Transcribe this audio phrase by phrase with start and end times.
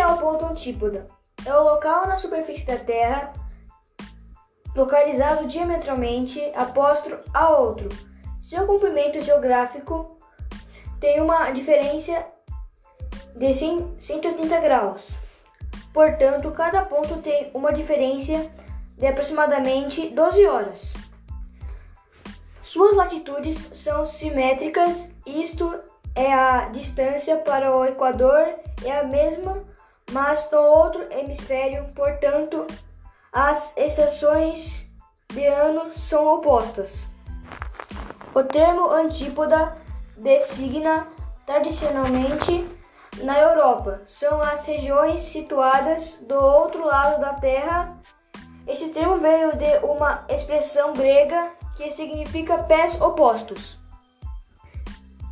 [0.00, 1.06] é o ponto antípoda?
[1.44, 3.32] É o local na superfície da Terra
[4.74, 7.88] localizado diametralmente apóstro a outro.
[8.40, 10.18] Seu comprimento geográfico
[10.98, 12.26] tem uma diferença
[13.36, 15.16] de 180 graus.
[15.92, 18.50] Portanto, cada ponto tem uma diferença
[18.96, 20.94] de aproximadamente 12 horas.
[22.62, 25.80] Suas latitudes são simétricas, isto
[26.14, 29.62] é a distância para o Equador é a mesma,
[30.10, 32.66] mas no outro hemisfério, portanto,
[33.32, 34.88] as estações
[35.32, 37.08] de ano são opostas.
[38.34, 39.76] O termo antípoda
[40.16, 41.06] designa
[41.46, 42.66] tradicionalmente
[43.22, 44.02] na Europa.
[44.06, 47.96] São as regiões situadas do outro lado da Terra.
[48.66, 53.78] Esse termo veio de uma expressão grega que significa pés opostos.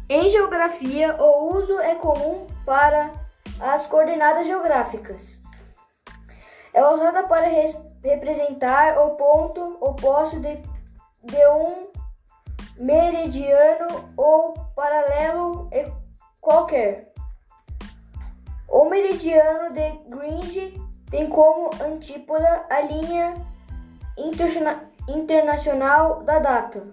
[0.08, 3.12] Em geografia, o uso é comum para
[3.60, 5.40] as coordenadas geográficas.
[6.72, 7.48] É usada para
[8.02, 10.56] representar o ponto oposto de,
[11.24, 11.90] de um
[12.76, 15.68] meridiano ou paralelo
[16.40, 17.12] qualquer.
[18.68, 23.34] O meridiano de Greenwich tem como antípoda a linha
[25.08, 26.86] internacional da data.